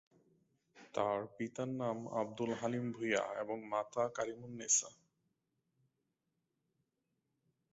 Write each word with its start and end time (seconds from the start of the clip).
তার 0.93 1.19
পিতার 1.35 1.69
নাম 1.81 1.97
আবদুল 2.19 2.51
হালিম 2.53 2.85
ভূঁইয়া 2.91 3.23
এবং 3.41 3.57
মাতা 3.71 4.03
কারিমুন্নেছা। 4.15 4.89